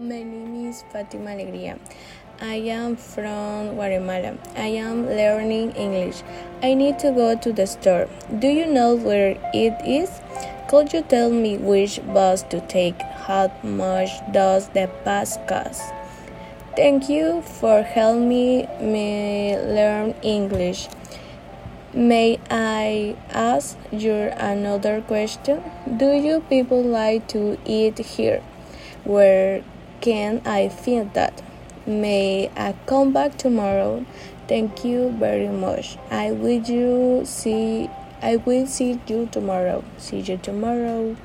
My 0.00 0.22
name 0.22 0.66
is 0.66 0.82
Fatima 0.90 1.32
Alegría. 1.32 1.78
I 2.40 2.54
am 2.74 2.96
from 2.96 3.74
Guatemala. 3.74 4.38
I 4.56 4.68
am 4.82 5.06
learning 5.06 5.72
English. 5.72 6.22
I 6.62 6.72
need 6.72 6.98
to 7.00 7.10
go 7.12 7.36
to 7.36 7.52
the 7.52 7.66
store. 7.66 8.08
Do 8.38 8.48
you 8.48 8.64
know 8.64 8.94
where 8.94 9.36
it 9.52 9.76
is? 9.84 10.08
Could 10.70 10.94
you 10.94 11.02
tell 11.02 11.28
me 11.28 11.58
which 11.58 12.00
bus 12.14 12.44
to 12.44 12.62
take? 12.62 12.98
How 13.28 13.52
much 13.62 14.08
does 14.32 14.70
the 14.70 14.88
bus 15.04 15.36
cost? 15.46 15.82
Thank 16.76 17.10
you 17.10 17.42
for 17.42 17.82
helping 17.82 18.26
me 18.80 19.58
learn 19.58 20.14
English. 20.22 20.88
May 21.92 22.40
I 22.50 23.16
ask 23.28 23.76
you 23.92 24.32
another 24.38 25.02
question? 25.02 25.62
Do 25.98 26.12
you 26.12 26.40
people 26.48 26.82
like 26.82 27.28
to 27.36 27.58
eat 27.66 27.98
here? 27.98 28.40
Where 29.04 29.62
can 30.00 30.42
I 30.44 30.68
find 30.68 31.12
that? 31.14 31.42
May 31.86 32.50
I 32.56 32.74
come 32.86 33.12
back 33.12 33.38
tomorrow? 33.38 34.04
Thank 34.48 34.84
you 34.84 35.10
very 35.12 35.48
much. 35.48 35.96
I 36.10 36.32
will 36.32 36.62
you 36.62 37.22
see 37.24 37.88
I 38.22 38.36
will 38.36 38.66
see 38.66 39.00
you 39.06 39.28
tomorrow. 39.32 39.82
See 39.96 40.20
you 40.20 40.36
tomorrow. 40.36 41.16